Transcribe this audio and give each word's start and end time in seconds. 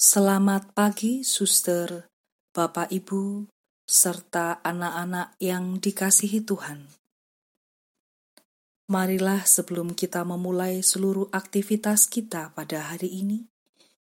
Selamat 0.00 0.72
pagi, 0.72 1.20
suster, 1.20 2.08
bapak, 2.56 2.88
ibu, 2.88 3.44
serta 3.84 4.64
anak-anak 4.64 5.36
yang 5.36 5.76
dikasihi 5.76 6.40
Tuhan. 6.40 6.88
Marilah, 8.88 9.44
sebelum 9.44 9.92
kita 9.92 10.24
memulai 10.24 10.80
seluruh 10.80 11.28
aktivitas 11.36 12.08
kita 12.08 12.48
pada 12.56 12.88
hari 12.88 13.12
ini, 13.12 13.44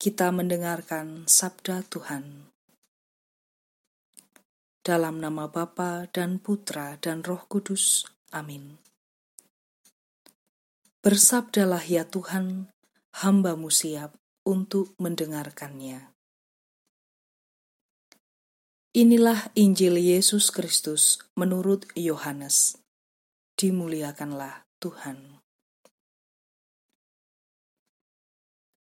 kita 0.01 0.33
mendengarkan 0.33 1.29
sabda 1.29 1.85
Tuhan. 1.85 2.49
Dalam 4.81 5.21
nama 5.21 5.45
Bapa 5.53 6.09
dan 6.09 6.41
Putra 6.41 6.97
dan 7.05 7.21
Roh 7.21 7.45
Kudus. 7.45 8.09
Amin. 8.33 8.81
Bersabdalah 11.05 11.85
ya 11.85 12.09
Tuhan, 12.09 12.73
hambamu 13.13 13.69
siap 13.69 14.22
untuk 14.43 14.95
mendengarkannya. 14.99 16.13
Inilah 18.93 19.49
Injil 19.57 19.97
Yesus 19.97 20.53
Kristus 20.53 21.17
menurut 21.33 21.89
Yohanes. 21.97 22.77
Dimuliakanlah 23.57 24.69
Tuhan. 24.77 25.41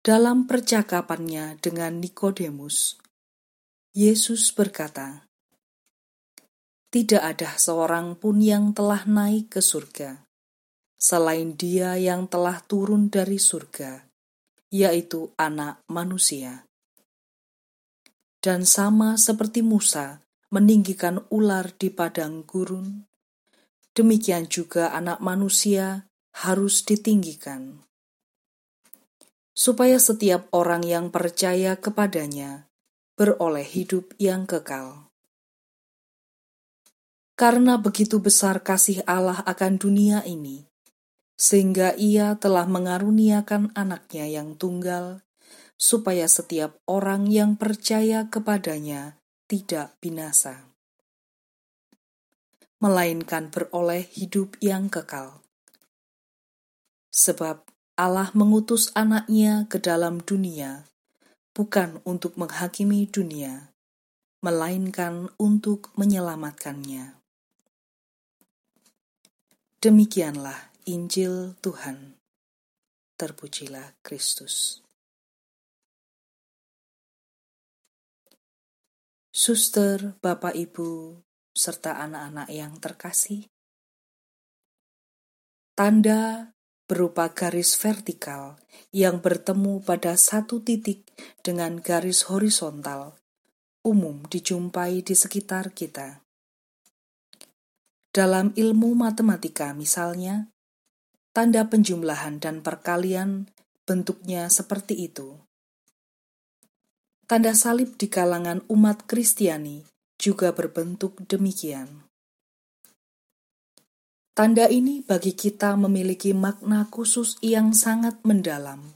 Dalam 0.04 0.50
percakapannya 0.50 1.62
dengan 1.62 2.02
Nikodemus, 2.02 2.98
Yesus 3.94 4.50
berkata, 4.52 5.30
"Tidak 6.90 7.22
ada 7.22 7.56
seorang 7.56 8.18
pun 8.18 8.42
yang 8.42 8.74
telah 8.74 9.06
naik 9.06 9.54
ke 9.54 9.62
surga 9.62 10.24
selain 11.04 11.60
Dia 11.60 12.00
yang 12.00 12.32
telah 12.32 12.64
turun 12.64 13.12
dari 13.12 13.36
surga, 13.36 14.13
yaitu 14.74 15.30
Anak 15.38 15.86
Manusia. 15.86 16.66
Dan 18.42 18.66
sama 18.66 19.22
seperti 19.22 19.62
Musa 19.62 20.26
meninggikan 20.50 21.22
ular 21.30 21.70
di 21.78 21.94
padang 21.94 22.42
gurun, 22.42 23.06
demikian 23.94 24.50
juga 24.50 24.90
Anak 24.98 25.22
Manusia 25.22 26.10
harus 26.34 26.82
ditinggikan, 26.82 27.86
supaya 29.54 30.02
setiap 30.02 30.50
orang 30.50 30.82
yang 30.82 31.14
percaya 31.14 31.78
kepadanya 31.78 32.66
beroleh 33.14 33.64
hidup 33.64 34.18
yang 34.18 34.50
kekal. 34.50 35.14
Karena 37.38 37.78
begitu 37.78 38.18
besar 38.18 38.66
kasih 38.66 39.06
Allah 39.06 39.46
akan 39.46 39.78
dunia 39.78 40.26
ini, 40.26 40.66
sehingga 41.44 41.92
ia 42.00 42.40
telah 42.40 42.64
mengaruniakan 42.64 43.76
anaknya 43.76 44.32
yang 44.32 44.56
tunggal, 44.56 45.20
supaya 45.76 46.24
setiap 46.32 46.80
orang 46.88 47.28
yang 47.28 47.60
percaya 47.60 48.32
kepadanya 48.32 49.20
tidak 49.52 49.92
binasa, 50.00 50.72
melainkan 52.80 53.52
beroleh 53.52 54.08
hidup 54.16 54.56
yang 54.64 54.88
kekal. 54.88 55.44
Sebab 57.12 57.68
Allah 58.00 58.32
mengutus 58.32 58.96
anaknya 58.96 59.68
ke 59.68 59.84
dalam 59.84 60.24
dunia, 60.24 60.88
bukan 61.52 62.00
untuk 62.08 62.40
menghakimi 62.40 63.04
dunia, 63.12 63.76
melainkan 64.40 65.28
untuk 65.36 65.92
menyelamatkannya. 66.00 67.20
Demikianlah 69.84 70.73
Injil 70.84 71.56
Tuhan. 71.64 72.20
Terpujilah 73.16 73.96
Kristus. 74.04 74.84
Suster, 79.32 80.20
Bapak, 80.20 80.52
Ibu, 80.54 81.18
serta 81.56 82.04
anak-anak 82.04 82.52
yang 82.52 82.76
terkasih, 82.84 83.48
tanda 85.74 86.54
berupa 86.86 87.32
garis 87.32 87.80
vertikal 87.80 88.60
yang 88.92 89.24
bertemu 89.24 89.82
pada 89.82 90.20
satu 90.20 90.62
titik 90.62 91.08
dengan 91.42 91.80
garis 91.80 92.28
horizontal 92.28 93.18
umum 93.84 94.24
dijumpai 94.32 95.04
di 95.04 95.12
sekitar 95.12 95.76
kita. 95.76 96.24
Dalam 98.16 98.56
ilmu 98.56 98.96
matematika 98.96 99.76
misalnya, 99.76 100.48
Tanda 101.34 101.66
penjumlahan 101.66 102.38
dan 102.38 102.62
perkalian 102.62 103.50
bentuknya 103.90 104.54
seperti 104.54 105.10
itu. 105.10 105.34
Tanda 107.26 107.58
salib 107.58 107.98
di 107.98 108.06
kalangan 108.06 108.62
umat 108.70 109.10
Kristiani 109.10 109.82
juga 110.22 110.54
berbentuk 110.54 111.18
demikian. 111.26 112.06
Tanda 114.38 114.70
ini 114.70 115.02
bagi 115.02 115.34
kita 115.34 115.74
memiliki 115.74 116.38
makna 116.38 116.86
khusus 116.94 117.42
yang 117.42 117.74
sangat 117.74 118.22
mendalam, 118.22 118.94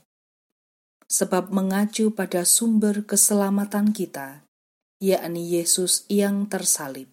sebab 1.10 1.50
mengacu 1.50 2.14
pada 2.14 2.46
sumber 2.46 3.02
keselamatan 3.02 3.98
kita, 3.98 4.46
yakni 5.02 5.58
Yesus 5.58 6.06
yang 6.06 6.46
tersalib. 6.46 7.10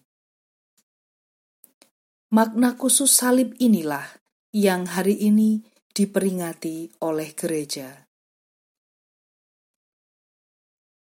Makna 2.29 2.77
khusus 2.77 3.09
salib 3.09 3.57
inilah 3.57 4.05
yang 4.55 4.87
hari 4.87 5.19
ini 5.19 5.67
diperingati 5.91 7.03
oleh 7.03 7.35
gereja. 7.35 8.07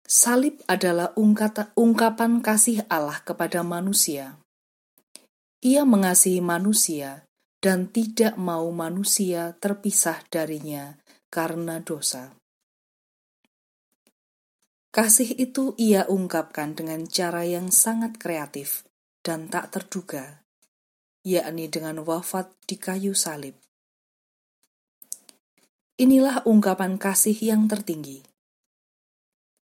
Salib 0.04 0.60
adalah 0.68 1.16
ungkapan 1.72 2.44
kasih 2.44 2.84
Allah 2.92 3.24
kepada 3.24 3.64
manusia. 3.64 4.36
Ia 5.64 5.88
mengasihi 5.88 6.44
manusia 6.44 7.24
dan 7.64 7.88
tidak 7.88 8.36
mau 8.36 8.68
manusia 8.76 9.56
terpisah 9.56 10.20
darinya 10.28 11.00
karena 11.32 11.80
dosa. 11.80 12.36
Kasih 14.92 15.32
itu 15.40 15.72
ia 15.80 16.04
ungkapkan 16.04 16.76
dengan 16.76 17.08
cara 17.08 17.48
yang 17.48 17.72
sangat 17.72 18.20
kreatif 18.20 18.84
dan 19.24 19.48
tak 19.48 19.72
terduga 19.72 20.44
yakni 21.26 21.68
dengan 21.68 22.00
wafat 22.04 22.52
di 22.64 22.80
kayu 22.80 23.12
salib. 23.12 23.56
Inilah 26.00 26.44
ungkapan 26.48 26.96
kasih 26.96 27.36
yang 27.36 27.68
tertinggi. 27.68 28.24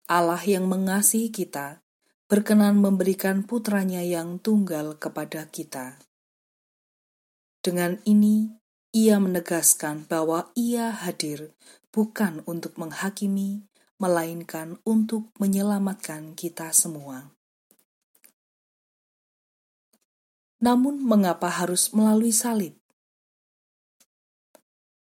Allah 0.07 0.41
yang 0.41 0.71
mengasihi 0.71 1.29
kita 1.35 1.83
berkenan 2.29 2.79
memberikan 2.79 3.43
putranya 3.43 4.05
yang 4.05 4.39
tunggal 4.39 4.97
kepada 5.01 5.49
kita. 5.49 5.99
Dengan 7.59 7.99
ini, 8.07 8.55
ia 8.95 9.19
menegaskan 9.19 10.07
bahwa 10.07 10.53
ia 10.55 10.95
hadir 10.95 11.53
bukan 11.93 12.45
untuk 12.47 12.79
menghakimi, 12.79 13.67
melainkan 13.99 14.79
untuk 14.87 15.35
menyelamatkan 15.43 16.39
kita 16.39 16.71
semua. 16.71 17.38
Namun, 20.59 20.99
mengapa 20.99 21.47
harus 21.47 21.95
melalui 21.95 22.35
salib? 22.35 22.75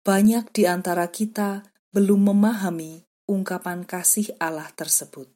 Banyak 0.03 0.51
di 0.51 0.65
antara 0.65 1.07
kita 1.13 1.69
belum 1.93 2.33
memahami 2.33 3.05
ungkapan 3.29 3.85
kasih 3.85 4.33
Allah 4.41 4.73
tersebut. 4.73 5.29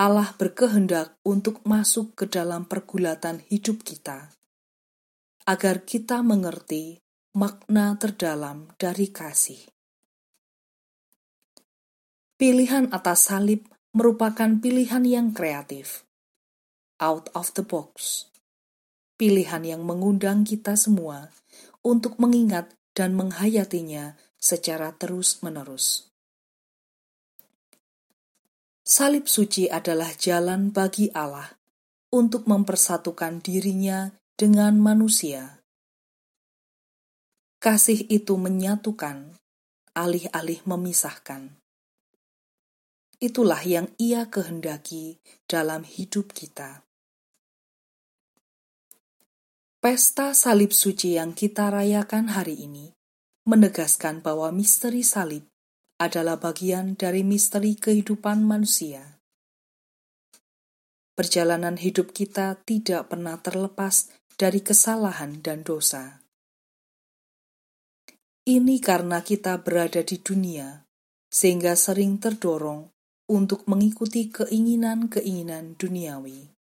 Allah 0.00 0.32
berkehendak 0.40 1.20
untuk 1.20 1.60
masuk 1.68 2.16
ke 2.16 2.24
dalam 2.24 2.64
pergulatan 2.64 3.44
hidup 3.52 3.84
kita, 3.84 4.32
agar 5.44 5.84
kita 5.84 6.24
mengerti 6.24 7.04
makna 7.36 7.94
terdalam 8.00 8.72
dari 8.80 9.12
kasih. 9.12 9.60
Pilihan 12.40 12.88
atas 12.90 13.28
salib 13.28 13.68
merupakan 13.92 14.48
pilihan 14.58 15.04
yang 15.04 15.30
kreatif 15.36 16.08
out 17.02 17.26
of 17.34 17.50
the 17.58 17.66
box. 17.66 18.30
Pilihan 19.18 19.66
yang 19.66 19.82
mengundang 19.82 20.46
kita 20.46 20.78
semua 20.78 21.34
untuk 21.82 22.22
mengingat 22.22 22.70
dan 22.94 23.18
menghayatinya 23.18 24.14
secara 24.38 24.94
terus-menerus. 24.94 26.06
Salib 28.86 29.26
suci 29.26 29.66
adalah 29.66 30.14
jalan 30.14 30.70
bagi 30.70 31.10
Allah 31.14 31.58
untuk 32.14 32.46
mempersatukan 32.46 33.42
dirinya 33.42 34.10
dengan 34.34 34.78
manusia. 34.78 35.62
Kasih 37.62 38.10
itu 38.10 38.34
menyatukan, 38.34 39.38
alih-alih 39.94 40.66
memisahkan. 40.66 41.62
Itulah 43.22 43.62
yang 43.62 43.86
Ia 44.02 44.26
kehendaki 44.26 45.22
dalam 45.46 45.86
hidup 45.86 46.34
kita. 46.34 46.82
Pesta 49.82 50.30
salib 50.30 50.70
suci 50.70 51.18
yang 51.18 51.34
kita 51.34 51.66
rayakan 51.66 52.30
hari 52.30 52.54
ini 52.54 52.94
menegaskan 53.50 54.22
bahwa 54.22 54.54
misteri 54.54 55.02
salib 55.02 55.42
adalah 55.98 56.38
bagian 56.38 56.94
dari 56.94 57.26
misteri 57.26 57.74
kehidupan 57.74 58.46
manusia. 58.46 59.18
Perjalanan 61.18 61.74
hidup 61.82 62.14
kita 62.14 62.62
tidak 62.62 63.10
pernah 63.10 63.42
terlepas 63.42 64.14
dari 64.38 64.62
kesalahan 64.62 65.42
dan 65.42 65.66
dosa. 65.66 66.22
Ini 68.46 68.78
karena 68.78 69.26
kita 69.26 69.66
berada 69.66 70.06
di 70.06 70.22
dunia, 70.22 70.86
sehingga 71.26 71.74
sering 71.74 72.22
terdorong 72.22 72.86
untuk 73.34 73.66
mengikuti 73.66 74.30
keinginan-keinginan 74.30 75.74
duniawi. 75.74 76.54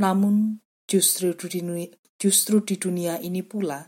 Namun, 0.00 0.64
justru 0.92 1.32
di 1.32 1.64
dunia, 1.64 1.88
justru 2.20 2.60
di 2.60 2.76
dunia 2.76 3.16
ini 3.16 3.40
pula 3.40 3.80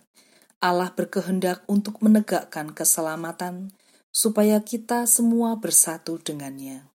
Allah 0.64 0.88
berkehendak 0.96 1.68
untuk 1.68 2.00
menegakkan 2.00 2.72
keselamatan 2.72 3.76
supaya 4.08 4.64
kita 4.64 5.04
semua 5.04 5.60
bersatu 5.60 6.16
dengannya. 6.16 6.88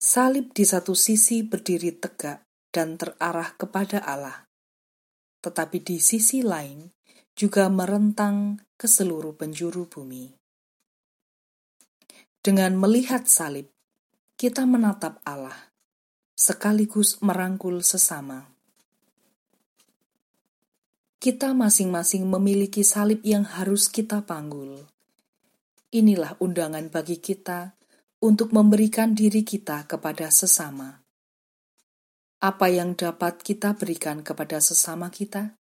Salib 0.00 0.56
di 0.56 0.64
satu 0.64 0.96
sisi 0.96 1.44
berdiri 1.44 1.92
tegak 1.92 2.48
dan 2.72 2.96
terarah 2.96 3.52
kepada 3.60 4.00
Allah, 4.00 4.48
tetapi 5.44 5.84
di 5.84 6.00
sisi 6.00 6.40
lain 6.40 6.88
juga 7.36 7.68
merentang 7.68 8.64
ke 8.80 8.88
seluruh 8.88 9.36
penjuru 9.36 9.84
bumi. 9.84 10.32
Dengan 12.40 12.72
melihat 12.80 13.28
salib, 13.28 13.68
kita 14.40 14.64
menatap 14.64 15.20
Allah, 15.28 15.67
sekaligus 16.38 17.18
merangkul 17.18 17.82
sesama. 17.82 18.46
Kita 21.18 21.50
masing-masing 21.50 22.30
memiliki 22.30 22.86
salib 22.86 23.26
yang 23.26 23.42
harus 23.42 23.90
kita 23.90 24.22
panggul. 24.22 24.86
Inilah 25.90 26.38
undangan 26.38 26.94
bagi 26.94 27.18
kita 27.18 27.74
untuk 28.22 28.54
memberikan 28.54 29.18
diri 29.18 29.42
kita 29.42 29.90
kepada 29.90 30.30
sesama. 30.30 31.02
Apa 32.38 32.70
yang 32.70 32.94
dapat 32.94 33.42
kita 33.42 33.74
berikan 33.74 34.22
kepada 34.22 34.62
sesama 34.62 35.10
kita? 35.10 35.58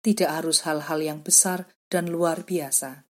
Tidak 0.00 0.30
harus 0.32 0.64
hal-hal 0.64 1.04
yang 1.04 1.20
besar 1.20 1.68
dan 1.92 2.08
luar 2.08 2.48
biasa. 2.48 3.04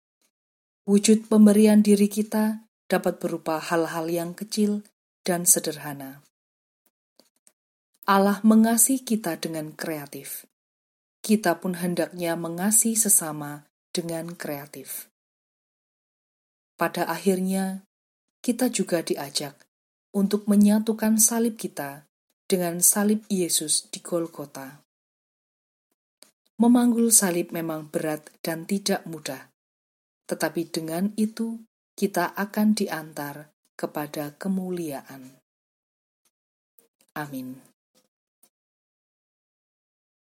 Wujud 0.88 1.28
pemberian 1.28 1.84
diri 1.84 2.08
kita 2.08 2.64
dapat 2.88 3.20
berupa 3.20 3.60
hal-hal 3.60 4.08
yang 4.08 4.32
kecil 4.32 4.88
dan 5.24 5.48
sederhana. 5.48 6.24
Allah 8.04 8.44
mengasihi 8.44 9.04
kita 9.04 9.40
dengan 9.40 9.72
kreatif 9.72 10.44
kita 11.24 11.64
pun 11.64 11.80
hendaknya 11.80 12.36
mengasihi 12.36 13.00
sesama 13.00 13.64
dengan 13.96 14.36
kreatif. 14.36 15.08
Pada 16.76 17.08
akhirnya, 17.08 17.88
kita 18.44 18.68
juga 18.68 19.00
diajak 19.00 19.56
untuk 20.12 20.52
menyatukan 20.52 21.16
salib 21.16 21.56
kita 21.56 22.04
dengan 22.44 22.84
salib 22.84 23.24
Yesus 23.32 23.88
di 23.88 24.04
Golgota. 24.04 24.84
Memanggul 26.60 27.08
salib 27.08 27.56
memang 27.56 27.88
berat 27.88 28.28
dan 28.44 28.68
tidak 28.68 29.08
mudah, 29.08 29.48
tetapi 30.28 30.68
dengan 30.68 31.16
itu 31.16 31.64
kita 31.96 32.36
akan 32.36 32.76
diantar 32.76 33.53
kepada 33.84 34.32
kemuliaan. 34.40 35.44
Amin. 37.20 37.73